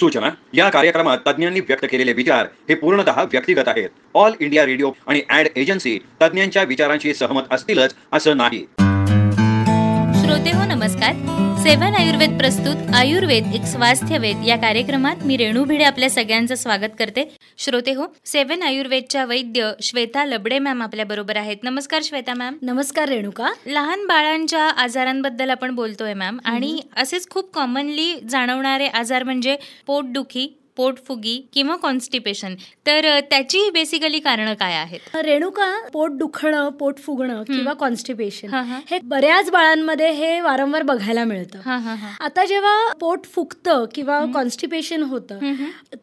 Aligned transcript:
सूचना 0.00 0.30
या 0.54 0.68
कार्यक्रमात 0.70 1.18
तज्ज्ञांनी 1.26 1.60
व्यक्त 1.60 1.86
केलेले 1.90 2.12
विचार 2.12 2.46
हे 2.68 2.74
पूर्णतः 2.74 3.22
व्यक्तिगत 3.22 3.68
आहेत. 3.68 3.88
ऑल 4.14 4.32
इंडिया 4.40 4.66
रेडिओ 4.66 4.90
आणि 5.06 5.22
ऍड 5.30 5.48
एजन्सी 5.56 5.98
तज्ज्ञांच्या 6.22 6.62
विचारांशी 6.62 7.14
सहमत 7.14 7.42
असतीलच 7.50 7.94
असं 8.12 8.36
नाही. 8.36 8.66
श्रोते 10.28 10.50
हो 10.50 10.64
नमस्कार. 10.64 11.12
सेवन 11.62 11.94
आयुर्वेद 11.94 12.38
प्रस्तुत 12.38 12.94
आयुर्वेद 12.94 13.46
एक 13.54 13.62
स्वास्थ्यवेद 13.62 14.36
या 14.46 14.56
कार्यक्रमात 14.56 15.16
मी 15.24 15.36
रेणू 15.36 15.64
भिडे 15.64 15.84
आपल्या 15.84 16.10
सगळ्यांचं 16.10 16.54
स्वागत 16.54 16.90
करते. 16.98 17.36
श्रोते 17.58 17.92
हो 17.92 18.06
सेवन 18.24 18.62
आयुर्वेदच्या 18.62 19.24
वैद्य 19.24 19.72
श्वेता 19.82 20.24
लबडे 20.24 20.58
मॅम 20.58 20.82
आपल्या 20.82 21.04
बरोबर 21.04 21.36
आहेत. 21.36 21.56
नमस्कार 21.62 22.00
श्वेता 22.04 22.34
मॅम. 22.34 22.56
नमस्कार 22.62 23.08
रेणुका. 23.08 23.48
लहान 23.66 24.06
बाळांच्या 24.06 24.62
आजारांबद्दल 24.62 25.50
आपण 25.50 25.74
बोलतोय 25.74 26.14
मॅम. 26.14 26.38
आणि 26.44 26.80
असेच 26.96 27.28
खूप 27.30 27.54
कॉमनली 27.54 28.20
जाणवणारे 28.28 28.86
आजार 28.86 29.24
म्हणजे 29.24 29.56
पोटदुखी 29.86 30.57
पोटफुगी 30.78 31.36
किंवा 31.52 31.76
कॉन्स्टिपेशन 31.76 32.54
तर 32.86 33.08
त्याची 33.30 33.68
बेसिकली 33.70 34.18
कारणं 34.18 34.54
काय 34.54 34.74
आहेत? 34.74 35.16
रेणुका 35.16 35.70
पोट 35.92 36.12
दुखणं 36.12 36.68
पोट 36.70 36.98
फुगणं 36.98 37.42
किंवा 37.42 37.72
कॉन्स्टिपेशन 37.72 38.48
हा, 38.48 38.78
बऱ्याच 39.04 39.50
बाळांमध्ये 39.50 40.10
हे 40.12 40.40
वारंवार 40.40 40.82
बघायला 40.82 41.24
मिळतं. 41.24 41.58
आता 42.20 42.44
जेव्हा 42.44 42.92
पोट 43.00 43.24
फुगतं 43.34 43.84
किंवा 43.94 44.24
कॉन्स्टिपेशन 44.34 45.02
होतं 45.02 45.38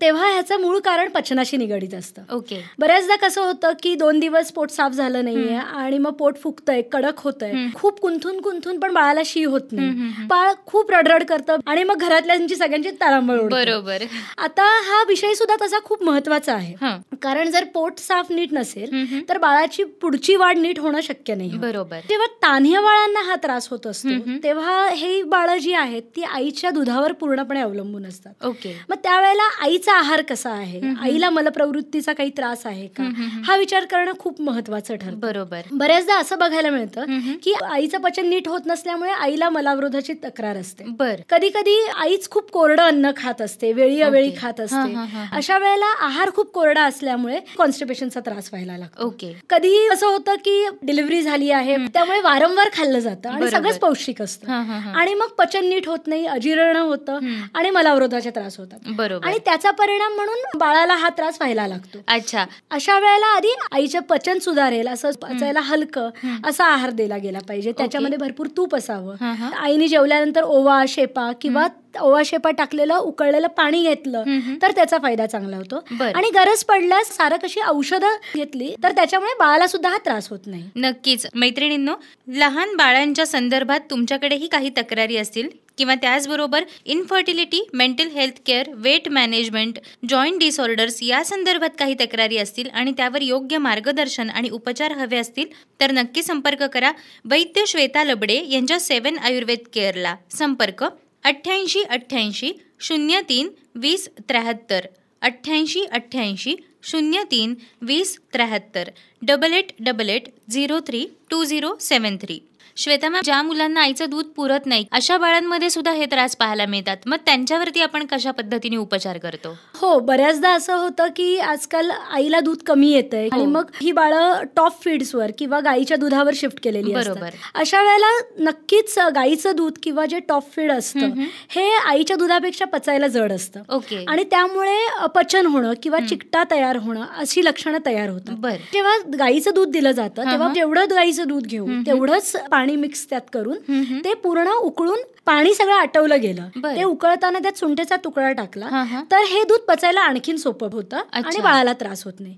तेव्हा 0.02 0.32
ह्याचं 0.32 0.62
मूळ 0.62 0.80
कारण 0.80 1.10
पचनाशी 1.10 1.58
निगडीत 1.58 1.94
असतं. 1.94 2.22
ओके. 2.32 2.62
बऱ्याचदा 2.80 3.16
कसं 3.18 3.42
होतं 3.42 3.72
की 3.84 3.94
दोन 3.96 4.20
दिवस 4.20 4.52
पोट 4.52 4.72
साफ 4.72 4.92
झालं 4.92 5.24
नाहीये 5.24 5.56
आणि 5.56 5.98
मग 5.98 6.14
पोट 6.14 6.38
फुगतंय 6.38 6.82
कडक 6.92 7.20
होतंय 7.20 7.54
खूप 7.76 8.00
कुंथून 8.00 8.40
कुंथून 8.42 8.80
पण 8.80 8.94
बाळाला 8.94 9.22
शी 9.26 9.44
होत 9.44 9.72
नाही. 9.72 10.26
बाळ 10.28 10.52
खूप 10.66 10.92
रडरड 10.92 11.24
करतं 11.24 11.58
आणि 11.66 11.84
मग 11.84 12.02
घरातल्यांची 12.02 12.56
सगळ्यांची 12.56 12.92
तारांबळ. 13.02 13.40
बरोबर. 13.50 14.04
आता 14.38 14.65
हा 14.86 15.02
विषय 15.08 15.34
सुद्धा 15.34 15.56
तसा 15.62 15.80
खूप 15.84 16.04
महत्त्वाचा 16.04 16.54
आहे. 16.54 16.74
कारण 17.22 17.50
जर 17.52 17.64
पोट 17.74 18.00
साफ 18.00 18.32
नीट 18.32 18.54
नसेल 18.54 19.22
तर 19.30 19.38
बाळाची 19.38 19.84
पुढची 20.02 20.36
वाढ 20.36 20.58
नीट 20.58 20.80
होणं 20.80 21.02
शक्य 21.02 21.36
नाही 21.36 21.58
बरोबर. 21.58 22.00
जेव्हा 22.10 22.28
तान्ह्या 22.42 22.82
बाळांना 22.82 23.22
हा 23.26 23.36
त्रास 23.44 23.68
होत 23.70 23.88
असतो 23.88 24.38
तेव्हा 24.44 24.88
हे 24.90 25.22
बाळं 25.24 25.58
जी 25.58 25.74
आहेत 25.74 26.02
ती 26.16 26.24
आईच्या 26.24 26.70
दुधावर 26.72 27.12
पूर्णपणे 27.12 27.62
अवलंबून 27.62 28.06
असतात. 28.06 28.46
ओके. 28.46 28.76
मग 28.90 28.96
त्यावेळेला 29.04 29.50
आईचा 29.62 29.94
आहार 29.94 30.22
कसा 30.22 30.52
आहे? 30.52 30.82
आईला 31.02 31.30
मलप्रवृत्तीचा 31.30 32.14
काही 32.14 32.30
त्रास 32.38 32.66
आहे 32.66 32.88
का? 32.98 33.10
हा 33.46 33.56
विचार 33.58 33.86
करणं 33.86 34.12
खूप 34.20 34.42
महत्वाचं 34.42 34.96
ठरतं. 34.96 35.20
बरोबर. 35.20 35.62
बऱ्याचदा 35.72 36.18
असं 36.20 36.40
बघायला 36.40 36.70
मिळतं 36.70 37.34
की 37.44 37.54
आईचं 37.64 38.02
पचन 38.02 38.28
नीट 38.30 38.48
होत 38.48 38.62
नसल्यामुळे 38.66 39.12
आईला 39.12 39.50
मलावरोधाची 39.50 40.14
तक्रार 40.24 40.58
असते. 40.58 40.84
बर. 40.90 41.22
कधी 41.30 41.50
कधी 41.50 41.78
आईच 41.98 42.30
खूप 42.30 42.52
कोरडं 42.52 42.84
अन्न 42.84 43.12
खात 43.18 43.42
असते 43.42 43.72
वेळी 43.74 44.02
अवेळी 44.02 44.32
खात 44.38 44.55
असते. 44.60 44.94
हा, 44.94 45.04
हा. 45.04 45.26
अशा 45.32 45.58
वेळेला 45.58 45.86
आहार 45.86 46.30
खूप 46.36 46.52
कोरडा 46.52 46.84
असल्यामुळे 46.84 47.40
कॉन्स्टिपेशनचा 47.58 48.20
त्रास 48.20 48.50
व्हायला 48.52 48.78
लागतो. 48.78 49.06
ओके. 49.06 49.42
कधी 49.50 49.88
असं 49.88 50.08
होतं 50.08 50.36
की 50.36 50.68
डिलिव्हरी 50.84 51.22
झाली 51.22 51.52
आहे 51.52 51.78
त्यामुळे 51.78 52.22
वारंवार 52.22 52.70
खाल्लं 52.74 53.00
जातं 53.00 53.30
आणि. 53.30 53.50
सगळंच 53.52 53.80
पौष्टिक 53.80 54.22
असतं. 54.22 54.52
आणि 54.96 55.14
मग 55.14 55.28
पचन 55.28 55.66
नीट 55.66 55.88
होत 55.88 56.08
नाही 56.08 56.26
अजीर्ण 56.26 56.76
होतं 56.76 57.20
आणि 57.54 57.70
मलावरोधाचे 57.70 58.30
त्रास 58.30 58.58
होतात. 58.58 58.80
बरोबर. 58.88 59.28
आणि 59.28 59.38
त्याचा 59.46 59.72
परिणाम 59.72 60.14
म्हणून 60.14 60.58
बाळाला 60.58 60.96
हा 60.96 61.10
त्रास 61.10 61.38
व्हायला 61.40 61.68
लागतो. 61.68 61.98
अच्छा. 62.08 62.46
अशा 62.72 63.00
वेळेला 63.00 63.26
आधी 63.26 63.56
आईचं 63.72 64.00
पचन 64.00 64.40
सुधारेल 64.40 64.88
असं 64.88 65.12
पचायला 65.12 65.60
हलकं 65.60 66.10
असा 66.46 66.66
आहार 66.66 66.90
दिला 66.90 67.18
गेला 67.18 67.40
पाहिजे. 67.48 67.72
त्याच्यामध्ये 67.72 68.18
भरपूर 68.18 68.48
तूप 68.58 68.76
असावं. 68.76 69.16
आईने 69.60 69.88
जेवल्यानंतर 69.88 70.42
ओवा 70.44 70.84
शेपा 70.88 71.32
किंवा 71.42 71.68
ओवा 71.98 72.22
शेपा 72.26 72.52
टाकलेलं 72.52 72.98
उकळलेलं 72.98 73.48
पाणी 73.48 73.82
घेतलं 73.82 74.24
तर 74.62 74.72
त्याचा 74.72 74.98
फायदा 75.02 75.26
चांगला 75.26 75.58
होतो. 75.58 75.84
आणि 76.04 76.30
गरज 76.36 76.64
पडल्यास 76.64 77.16
सारं 77.18 77.38
कशी 77.44 77.62
औषधं 77.68 78.16
घेतली 78.36 78.74
तर 78.84 78.92
त्याच्यामुळे 78.92 79.34
बाळाला 79.40 79.68
सुद्धा 79.68 79.90
हा 79.90 79.98
त्रास 79.98 80.30
होत 80.30 80.48
नाही. 80.48 80.64
नक्कीच. 80.76 81.28
मैत्रिणींनो 81.36 81.94
लहान 82.36 82.76
बाळांच्या 82.76 83.26
संदर्भात 83.26 83.80
तुमच्याकडेही 83.90 84.48
काही 84.48 84.70
तक्रारी 84.78 85.18
असतील 85.18 85.50
किंवा 85.78 85.94
त्याचबरोबर 85.96 86.64
infertility 86.86 87.62
mental 87.74 88.08
health 88.10 88.34
care 88.46 88.70
weight 88.74 89.10
management 89.10 89.80
joint 90.10 90.40
disorders 90.40 91.02
या 91.04 91.24
संदर्भात 91.26 91.70
काही 91.80 91.96
तक्रारी 92.02 92.38
असतील 92.38 92.70
आणि 92.70 92.92
त्यावर 92.98 93.22
योग्य 93.22 93.58
मार्गदर्शन 93.58 94.30
आणि 94.30 94.50
उपचार 94.50 94.92
हवे 94.92 95.18
असतील 95.18 95.48
तर 95.82 95.92
नक्की 95.92 96.24
संपर्क 96.24 96.64
करा. 96.64 96.92
वैद्य 97.26 97.66
श्वेता 97.68 98.04
लबडे 98.04 98.42
यांच्या 98.50 98.80
सेवन 98.80 99.18
आयुर्वेद 99.18 99.68
केअरला 99.74 100.16
संपर्क. 100.32 100.84
अठ्ठ्याऐंशी 101.26 101.82
अठ्ठ्याऐंशी 101.84 102.52
शून्य 102.80 103.22
तीन 103.30 103.50
वीस 103.76 104.08
त्र्याहत्तर. 104.30 104.86
अठ्ठ्याऐंशी 105.22 105.84
अठ्ठ्याऐंशी 105.86 106.56
शून्य 106.84 107.24
तीन 107.32 107.54
वीस 107.82 108.18
त्र्याहत्तर. 108.34 108.90
Double 109.22 109.54
eight 109.54 109.72
double 109.80 110.10
eight 110.10 110.24
zero 110.52 110.80
three 110.88 111.06
two 111.30 111.44
zero 111.44 111.74
seven 111.82 112.18
three 112.18 112.40
Shweta 112.78 113.10
ma'am 113.10 113.22
ज्या 113.26 113.42
मुलांना 113.42 113.82
आईचं 113.82 114.10
दूध 114.10 114.26
पुरत 114.36 114.66
नाही 114.66 114.86
अशा 114.92 115.18
बाळांमध्ये 115.18 115.70
सुद्धा 115.70 115.92
हे 115.92 116.06
त्रास 116.06 116.36
पाहायला 116.36 116.66
मिळतात. 116.66 116.98
मग 117.06 117.18
त्यांच्यावरती 117.26 117.82
आपण 117.82 118.06
कशा 118.06 118.32
पद्धतीने 118.32 118.78
उपचार 118.78 119.18
करतो? 119.18 119.54
हो 119.76 119.98
बऱ्याचदा 120.00 120.50
असं 120.54 120.76
होतं 120.76 121.08
की 121.16 121.38
आजकाल 121.40 121.90
आईला 121.92 122.40
दूध 122.40 122.64
कमी 122.68 122.92
येतंय 122.92 123.28
आणि 123.32 123.46
मग 123.46 123.70
ही 123.82 123.92
बाळं 123.92 124.44
टॉप 124.56 124.82
फीड्सवर 124.84 125.32
किंवा 125.38 125.60
गाईच्या 125.60 125.98
दुधावर 125.98 126.34
शिफ्ट 126.36 126.60
केलेली 126.64 126.94
बरोबर. 126.94 127.30
अशा 127.56 127.82
वेळेला 127.82 128.12
नक्कीच 128.40 128.98
गाईचं 129.16 129.56
दूध 129.56 129.78
किंवा 129.84 130.06
जे 130.06 130.20
टॉप 130.20 130.52
फीड 130.56 130.72
असतं 130.72 131.22
हे 131.50 131.70
आईच्या 131.88 132.16
दुधापेक्षा 132.18 132.66
पचायला 132.66 133.08
जड 133.08 133.32
असतं. 133.32 133.62
ओके. 133.70 134.04
आणि 134.08 134.24
त्यामुळे 134.24 134.78
अपचन 135.00 135.46
होणं 135.46 135.74
किंवा 135.84 136.00
चिकटा 136.00 136.44
तयार 136.52 136.78
होणं 136.78 137.04
अशी 137.18 137.44
लक्षणं 137.46 137.78
तयार 137.86 138.10
होतात. 138.10 138.58
जेव्हा 138.74 138.96
गाईचं 139.18 139.54
दूध 139.56 139.70
दिलं 139.72 139.92
जातं 139.92 140.32
तेव्हा 140.32 140.52
जेवढं 140.54 140.86
गाईचं 140.92 141.28
दूध 141.28 141.46
घेऊ 141.46 141.68
तेवढंच 141.86 142.36
पाणी 142.56 142.76
मिक्स 142.76 143.06
त्यात 143.10 143.22
करून 143.34 143.58
ते 144.04 144.14
पूर्ण 144.14 144.50
उकळून 144.60 145.00
पाणी 145.28 145.54
सगळं 145.54 145.74
आटवलं 145.74 146.22
गेलं. 146.22 146.48
ते 146.76 146.84
उकळताना 146.84 147.40
त्यात 147.40 147.58
सुंठेचा 147.58 147.96
तुकडा 147.96 148.32
टाकला. 148.32 148.66
तर 149.12 149.24
हे 149.30 149.44
दूध 149.44 149.60
पचायला 149.68 150.02
आणखीन 150.02 150.36
सोपं 150.38 150.70
होतं 150.72 150.98
आणि. 150.98 151.42
बाळाला 151.42 151.74
त्रास 151.74 152.04
होत 152.04 152.14
नाही. 152.20 152.36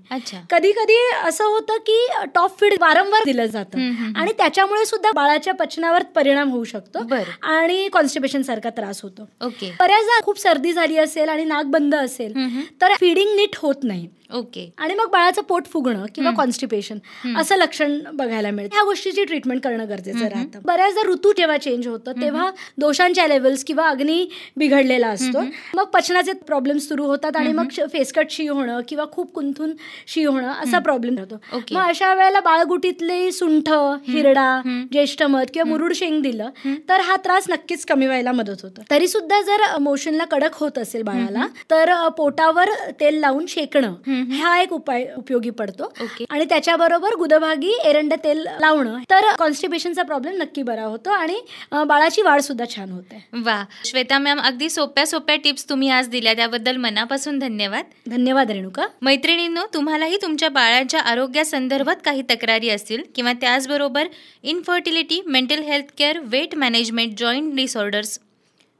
कधी 0.50 0.72
कधी 0.72 0.96
असं 1.24 1.44
होतं 1.44 1.78
की 1.86 1.98
टॉप 2.34 2.58
फीड 2.60 2.74
वारंवार 2.80 3.22
दिलं 3.26 3.46
जातं. 3.46 3.78
आणि 4.16 4.32
त्याच्यामुळे 4.38 4.84
सुद्धा 4.86 5.10
बाळाच्या 5.14 5.54
पचनावर 5.54 6.02
परिणाम 6.14 6.50
होऊ 6.50 6.64
शकतो. 6.64 6.98
आणि 7.42 7.88
कॉन्स्टिपेशन 7.92 8.42
सारखा 8.42 8.70
त्रास 8.70 9.02
होतो. 9.02 9.28
ओके. 9.40 9.74
बऱ्याचदा 9.80 10.20
खूप 10.24 10.38
सर्दी 10.38 10.72
झाली 10.72 10.96
असेल 10.98 11.28
आणि 11.28 11.44
नाक 11.44 11.64
बंद 11.66 11.94
असेल 11.94 12.32
तर 12.80 12.94
फिडिंग 13.00 13.34
नीट 13.36 13.56
होत 13.56 13.82
नाही. 13.82 14.08
ओके. 14.34 14.68
आणि 14.78 14.94
मग 14.94 15.06
बाळाचं 15.10 15.42
पोट 15.42 15.66
फुगणं 15.66 16.04
किंवा 16.14 16.30
कॉन्स्टिपेशन 16.36 16.98
असं 17.38 17.56
लक्षण 17.56 17.98
बघायला 18.12 18.50
मिळतं. 18.50 18.74
ह्या 18.74 18.84
गोष्टीची 18.84 19.24
ट्रीटमेंट 19.24 19.62
करणं 19.64 19.88
गरजेचं 19.88 20.24
राहतं. 20.24 20.60
बऱ्याचदा 20.64 21.02
ऋतू 21.08 21.32
जेव्हा 21.36 21.56
चेंज 21.58 21.86
होतं 21.88 22.20
तेव्हा 22.20 22.50
दोषांच्या 22.78 23.26
लेवल्स 23.28 23.64
किंवा 23.64 23.88
अग्नी 23.88 24.24
बिघडलेला 24.56 25.08
असतो. 25.08 25.40
मग 25.74 25.84
पचनाचे 25.92 26.32
प्रॉब्लेम 26.46 26.78
सुरू 26.78 27.04
होतात 27.06 27.36
आणि 27.36 27.52
मग 27.52 27.68
फेसकट 27.92 28.30
शी 28.30 28.46
होणं 28.48 28.80
किंवा 28.88 29.04
खूप 29.12 29.32
कुंथून 29.34 29.72
शी 30.08 30.24
होणं 30.24 30.48
असा 30.52 30.78
प्रॉब्लेम 30.78 31.18
होतो 31.18 31.34
ओके. 31.56 31.74
मग 31.74 31.88
अशा 31.88 32.12
वेळेला 32.14 32.40
बाळगुटीतले 32.40 33.30
सुंठ 33.32 33.68
हिरडा 34.08 34.60
ज्येष्ठमध 34.92 35.50
किंवा 35.54 35.68
मुरुड 35.70 35.92
शेंग 35.94 36.20
दिलं 36.22 36.50
तर 36.88 37.00
हा 37.00 37.16
त्रास 37.24 37.44
नक्कीच 37.50 37.84
कमी 37.86 38.06
व्हायला 38.06 38.32
मदत 38.32 38.62
होतं. 38.62 38.82
तरी 38.90 39.08
सुद्धा 39.08 39.40
जर 39.42 39.64
मोशनला 39.80 40.24
कडक 40.30 40.54
होत 40.60 40.78
असेल 40.78 41.02
बाळाला 41.02 41.46
तर 41.70 41.92
पोटावर 42.16 42.70
तेल 43.00 43.18
लावून 43.20 43.46
शेकणं 43.48 43.94
हा 44.34 44.58
एक 44.60 44.72
उपाय 44.72 45.06
उपयोगी 45.16 45.50
पडतो. 45.50 45.92
आणि 46.30 46.44
त्याच्याबरोबर 46.44 47.14
गुदभागी 47.18 47.72
एरंड 47.84 48.14
तेल 48.24 48.46
लावणं 48.60 48.98
तर 49.10 49.26
कॉन्स्टिपेशनचा 49.38 50.02
प्रॉब्लेम 50.02 50.34
नक्की 50.42 50.62
बरा 50.62 50.84
होतो 50.84 51.10
आणि 51.10 51.40
बाळाची 51.86 52.22
वाढ 52.22 52.40
सुद्धा 52.40 52.64
छान 52.74 52.90
होते 52.90 53.24
वा. 53.34 53.62
श्वेता 53.84 54.18
मॅम 54.18 54.40
अगदी 54.40 54.68
सोप्या 54.70 55.06
सोप्या 55.06 55.36
टिप्स 55.36 55.68
तुम्ही 55.68 55.88
आज 55.90 56.08
दिल्या 56.08 56.34
त्याबद्दल 56.34 56.76
मनापासून 56.76 57.38
धन्यवाद. 57.38 57.84
धन्यवाद 58.06 58.50
रेणुका. 58.50 58.86
मैत्रिणींनो 59.02 59.64
तुम्हालाही 59.74 60.16
तुमच्या 60.22 60.48
बाळाच्या 60.48 61.00
आरोग्यासंदर्भात 61.00 61.96
काही 62.04 62.22
तक्रारी 62.30 62.68
असतील 62.68 63.02
किंवा 63.16 63.32
त्याचबरोबर 63.32 64.08
infertility 64.42 65.20
mental 65.26 65.62
health 65.62 65.92
care 65.98 66.18
weight 66.22 66.54
management 66.54 67.18
joint 67.18 67.54
disorders 67.54 68.18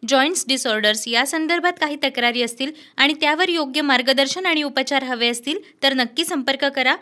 joints 0.08 0.44
disorders 0.48 1.06
या 1.08 1.26
संदर्भात 1.26 1.72
काही 1.80 1.96
तक्रारी 1.96 2.42
असतील 2.42 2.72
आणि 2.96 3.14
त्यावर 3.20 3.48
योग्य 3.48 3.80
मार्गदर्शन 3.80 4.46
आणि 4.46 4.62
उपचार 4.62 5.02
हवे 5.02 5.28
असतील 5.28 5.58
तर 5.82 5.94
नक्की 5.94 6.24
संपर्क 6.24 6.64
करा. 6.64 6.94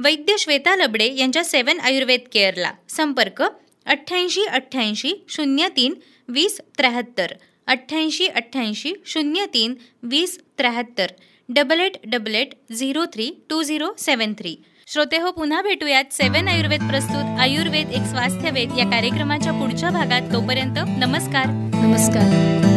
वैद्य 0.00 0.36
श्वेता 0.38 0.74
लबडे 0.76 1.12
यांच्या 1.16 1.44
सेवन 1.44 1.80
आयुर्वेद 1.80 2.20
केअरला 2.32 2.72
संपर्क 2.88 3.42
अठ्ठ्याऐंशी 3.86 4.44
अठ्ठ्याऐंशी 4.44 5.12
शून्य 5.28 5.68
तीन 5.76 5.94
वीस 6.28 6.60
त्र्याहत्तर. 6.78 7.26
अठ्ठ्याऐंशी 7.66 8.26
अठ्ठ्याऐंशी 8.26 8.92
शून्य 9.06 9.46
तीन 9.54 9.74
वीस 10.02 10.38
त्र्याहत्तर. 10.58 11.06
Double 11.48 11.80
eight 11.80 11.96
double 12.06 12.34
eight 12.34 12.54
zero 12.72 13.04
three 13.04 13.30
two 13.50 13.62
zero 13.62 13.88
seven 13.98 14.32
three 14.32 14.56
श्रोते 14.86 15.18
हो 15.18 15.30
पुन्हा 15.30 15.62
भेटूयात. 15.62 16.04
सेवन 16.10 16.48
आयुर्वेद 16.48 16.80
प्रस्तुत 16.80 17.40
आयुर्वेद 17.40 17.90
एक 17.90 18.02
स्वास्थ्यवेद 18.02 18.78
या 18.78 18.84
कार्यक्रमाच्या 18.84 19.52
पुढच्या 19.52 19.90
भागात. 19.90 20.22
तोपर्यंत 20.32 20.78
नमस्कार. 20.78 21.46
नमस्कार. 21.86 22.75